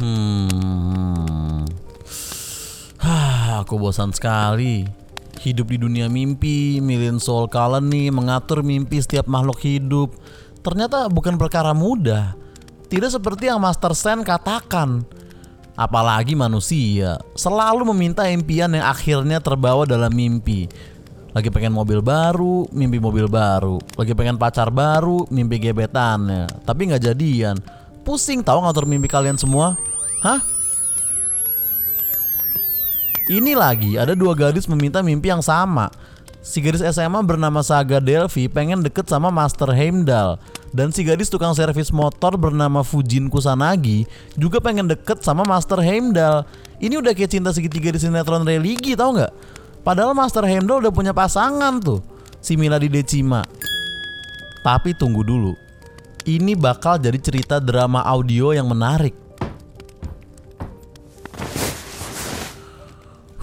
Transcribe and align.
Hmm. 0.00 1.68
Hah, 2.96 3.60
aku 3.60 3.76
bosan 3.76 4.16
sekali. 4.16 4.88
Hidup 5.40 5.68
di 5.68 5.76
dunia 5.76 6.08
mimpi, 6.08 6.80
Million 6.80 7.20
Soul 7.20 7.52
Colony 7.52 8.08
mengatur 8.08 8.64
mimpi 8.64 8.96
setiap 9.00 9.28
makhluk 9.28 9.60
hidup. 9.60 10.16
Ternyata 10.64 11.08
bukan 11.12 11.36
perkara 11.36 11.76
mudah. 11.76 12.32
Tidak 12.88 13.12
seperti 13.12 13.52
yang 13.52 13.60
Master 13.60 13.92
Sen 13.92 14.24
katakan. 14.24 15.04
Apalagi 15.76 16.36
manusia 16.36 17.16
selalu 17.32 17.88
meminta 17.92 18.28
impian 18.28 18.68
yang 18.72 18.84
akhirnya 18.84 19.40
terbawa 19.40 19.88
dalam 19.88 20.12
mimpi. 20.12 20.68
Lagi 21.32 21.48
pengen 21.48 21.76
mobil 21.76 22.04
baru, 22.04 22.68
mimpi 22.72 23.00
mobil 23.00 23.28
baru. 23.28 23.80
Lagi 23.96 24.12
pengen 24.16 24.36
pacar 24.36 24.68
baru, 24.68 25.24
mimpi 25.28 25.60
gebetannya. 25.62 26.48
Tapi 26.64 26.88
nggak 26.88 27.04
jadian. 27.04 27.56
Pusing 28.00 28.40
tahu 28.44 28.64
ngatur 28.64 28.84
mimpi 28.88 29.08
kalian 29.08 29.36
semua. 29.36 29.78
Hah? 30.20 30.40
Ini 33.30 33.54
lagi 33.54 33.94
ada 33.94 34.18
dua 34.18 34.34
gadis 34.34 34.66
meminta 34.66 35.00
mimpi 35.00 35.30
yang 35.30 35.40
sama. 35.40 35.86
Si 36.40 36.58
gadis 36.58 36.82
SMA 36.82 37.20
bernama 37.22 37.60
Saga 37.60 38.00
Delphi 38.00 38.48
pengen 38.50 38.82
deket 38.82 39.06
sama 39.06 39.28
Master 39.30 39.70
Heimdall 39.70 40.40
dan 40.72 40.90
si 40.90 41.06
gadis 41.06 41.30
tukang 41.30 41.54
servis 41.54 41.94
motor 41.94 42.34
bernama 42.34 42.82
Fujin 42.82 43.30
Kusanagi 43.30 44.08
juga 44.34 44.58
pengen 44.58 44.88
deket 44.88 45.22
sama 45.22 45.46
Master 45.46 45.78
Heimdall. 45.78 46.48
Ini 46.80 46.96
udah 46.96 47.12
kayak 47.12 47.30
cinta 47.36 47.52
segitiga 47.52 47.92
di 47.92 48.00
sinetron 48.00 48.42
religi 48.42 48.96
tau 48.96 49.12
nggak? 49.12 49.32
Padahal 49.84 50.16
Master 50.16 50.48
Heimdall 50.48 50.88
udah 50.88 50.92
punya 50.92 51.12
pasangan 51.12 51.76
tuh, 51.78 52.00
si 52.40 52.56
Milady 52.56 52.88
Decima. 52.88 53.44
Tapi 54.64 54.96
tunggu 54.96 55.20
dulu, 55.20 55.52
ini 56.24 56.56
bakal 56.56 56.96
jadi 56.96 57.16
cerita 57.20 57.56
drama 57.60 58.00
audio 58.04 58.56
yang 58.56 58.68
menarik. 58.68 59.19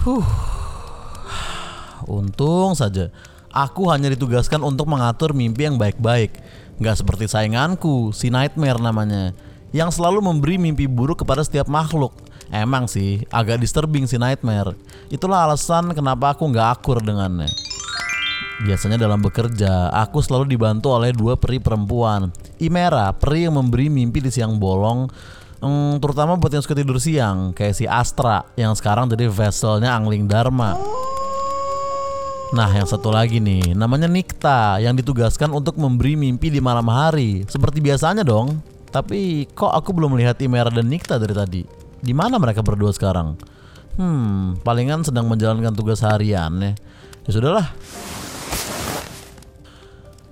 Huh. 0.08 0.24
Untung 2.08 2.72
saja 2.72 3.12
aku 3.52 3.88
hanya 3.92 4.12
ditugaskan 4.12 4.64
untuk 4.64 4.88
mengatur 4.88 5.34
mimpi 5.36 5.68
yang 5.68 5.76
baik-baik. 5.76 6.32
Nggak 6.78 7.04
seperti 7.04 7.26
sainganku, 7.26 8.14
si 8.14 8.30
Nightmare 8.30 8.78
namanya, 8.78 9.34
yang 9.74 9.90
selalu 9.90 10.22
memberi 10.22 10.56
mimpi 10.56 10.86
buruk 10.86 11.26
kepada 11.26 11.42
setiap 11.42 11.66
makhluk. 11.66 12.14
Emang 12.48 12.88
sih, 12.88 13.26
agak 13.28 13.60
disturbing 13.60 14.08
si 14.08 14.16
Nightmare. 14.16 14.72
Itulah 15.12 15.44
alasan 15.44 15.92
kenapa 15.92 16.32
aku 16.32 16.48
nggak 16.48 16.80
akur 16.80 17.02
dengannya. 17.02 17.50
Biasanya 18.64 18.98
dalam 18.98 19.22
bekerja, 19.22 19.92
aku 19.92 20.18
selalu 20.24 20.56
dibantu 20.56 20.90
oleh 20.90 21.14
dua 21.14 21.36
peri 21.38 21.60
perempuan. 21.60 22.32
Imera, 22.58 23.12
peri 23.14 23.46
yang 23.46 23.54
memberi 23.54 23.86
mimpi 23.86 24.18
di 24.18 24.30
siang 24.34 24.58
bolong, 24.58 25.06
Hmm, 25.58 25.98
terutama 25.98 26.38
buat 26.38 26.54
yang 26.54 26.62
suka 26.62 26.78
tidur 26.78 27.02
siang 27.02 27.50
kayak 27.50 27.74
si 27.74 27.82
Astra 27.82 28.46
yang 28.54 28.78
sekarang 28.78 29.10
jadi 29.10 29.26
vesselnya 29.26 29.90
Angling 29.90 30.30
Dharma. 30.30 30.78
Nah, 32.48 32.70
yang 32.72 32.88
satu 32.88 33.12
lagi 33.12 33.44
nih, 33.44 33.76
namanya 33.76 34.08
Nikta 34.08 34.80
yang 34.80 34.96
ditugaskan 34.96 35.52
untuk 35.52 35.76
memberi 35.76 36.16
mimpi 36.16 36.48
di 36.48 36.64
malam 36.64 36.88
hari, 36.88 37.44
seperti 37.44 37.84
biasanya 37.84 38.24
dong. 38.24 38.64
Tapi 38.88 39.44
kok 39.52 39.68
aku 39.68 39.92
belum 39.92 40.16
melihat 40.16 40.40
Imera 40.40 40.72
dan 40.72 40.88
Nikta 40.88 41.20
dari 41.20 41.36
tadi? 41.36 41.62
Di 42.00 42.16
mana 42.16 42.40
mereka 42.40 42.64
berdua 42.64 42.88
sekarang? 42.88 43.36
Hmm, 44.00 44.56
palingan 44.64 45.04
sedang 45.04 45.28
menjalankan 45.28 45.76
tugas 45.76 46.00
harian 46.00 46.54
ya. 46.56 46.72
Ya 47.28 47.30
sudahlah. 47.34 47.68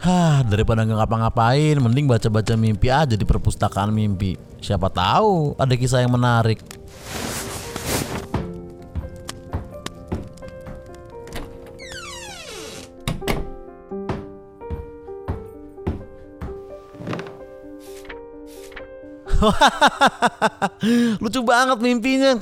Hah, 0.06 0.46
daripada 0.46 0.86
nggak 0.86 1.02
ngapa-ngapain, 1.02 1.82
mending 1.82 2.06
baca-baca 2.06 2.54
mimpi 2.54 2.86
aja 2.86 3.18
di 3.18 3.26
perpustakaan 3.26 3.90
mimpi. 3.90 4.38
Siapa 4.62 4.86
tahu 4.86 5.58
ada 5.58 5.74
kisah 5.74 6.06
yang 6.06 6.14
menarik. 6.14 6.62
Lucu 21.18 21.42
banget 21.42 21.82
mimpinya. 21.82 22.38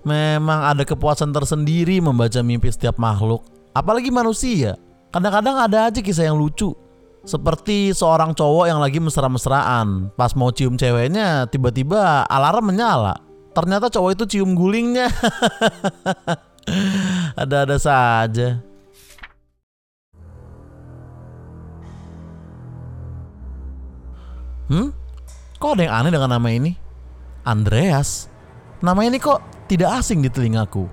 Memang 0.00 0.72
ada 0.72 0.88
kepuasan 0.88 1.28
tersendiri 1.28 2.00
membaca 2.00 2.40
mimpi 2.40 2.72
setiap 2.72 2.96
makhluk, 2.96 3.44
apalagi 3.76 4.08
manusia. 4.08 4.80
Kadang-kadang 5.14 5.54
ada 5.62 5.78
aja 5.86 6.02
kisah 6.02 6.26
yang 6.26 6.34
lucu. 6.34 6.74
Seperti 7.22 7.94
seorang 7.94 8.34
cowok 8.34 8.66
yang 8.66 8.82
lagi 8.82 8.98
mesra-mesraan. 8.98 10.10
Pas 10.18 10.34
mau 10.34 10.50
cium 10.50 10.74
ceweknya, 10.74 11.46
tiba-tiba 11.46 12.26
alarm 12.26 12.74
menyala. 12.74 13.22
Ternyata 13.54 13.86
cowok 13.94 14.10
itu 14.18 14.24
cium 14.34 14.58
gulingnya. 14.58 15.06
Ada-ada 17.38 17.78
saja. 17.78 18.58
Hmm? 24.66 24.90
Kok 25.62 25.78
ada 25.78 25.82
yang 25.86 25.94
aneh 25.94 26.10
dengan 26.10 26.34
nama 26.34 26.48
ini? 26.50 26.74
Andreas. 27.46 28.26
Nama 28.82 29.00
ini 29.06 29.22
kok 29.22 29.68
tidak 29.70 30.02
asing 30.02 30.26
di 30.26 30.32
telingaku. 30.32 30.90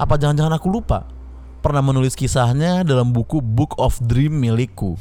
Apa 0.00 0.16
jangan-jangan 0.16 0.56
aku 0.56 0.72
lupa? 0.72 1.19
Pernah 1.60 1.84
menulis 1.84 2.16
kisahnya 2.16 2.80
dalam 2.80 3.12
buku 3.12 3.44
Book 3.44 3.76
of 3.76 4.00
Dream 4.00 4.32
milikku. 4.32 4.96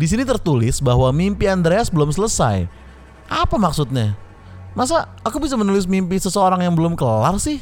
Di 0.00 0.08
sini 0.08 0.24
tertulis 0.24 0.80
bahwa 0.80 1.12
mimpi 1.12 1.44
Andreas 1.44 1.92
belum 1.92 2.08
selesai. 2.08 2.64
Apa 3.28 3.60
maksudnya? 3.60 4.16
Masa 4.72 5.12
aku 5.20 5.38
bisa 5.44 5.60
menulis 5.60 5.84
mimpi 5.84 6.16
seseorang 6.16 6.64
yang 6.64 6.72
belum 6.72 6.96
kelar 6.96 7.36
sih? 7.36 7.60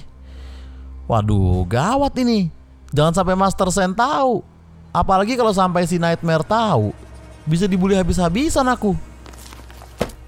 Waduh, 1.11 1.67
gawat 1.67 2.15
ini. 2.23 2.49
Jangan 2.95 3.11
sampai 3.11 3.35
Master 3.35 3.69
Sen 3.75 3.91
tahu. 3.91 4.47
Apalagi 4.95 5.35
kalau 5.35 5.51
sampai 5.51 5.83
si 5.83 5.99
Nightmare 5.99 6.47
tahu. 6.47 6.95
Bisa 7.43 7.67
dibully 7.67 7.99
habis-habisan 7.99 8.65
aku. 8.71 8.95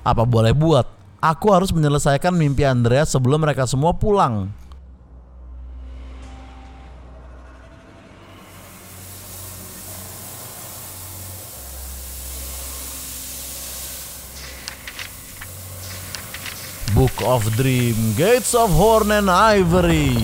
Apa 0.03 0.27
boleh 0.27 0.51
buat? 0.51 0.85
Aku 1.23 1.55
harus 1.55 1.71
menyelesaikan 1.71 2.35
mimpi 2.35 2.67
Andreas 2.67 3.15
sebelum 3.15 3.41
mereka 3.41 3.65
semua 3.65 3.95
pulang. 3.97 4.53
Book 17.05 17.23
of 17.27 17.55
Dream, 17.55 18.15
Gates 18.17 18.55
of 18.55 18.71
Horn 18.71 19.11
and 19.11 19.29
Ivory. 19.29 20.17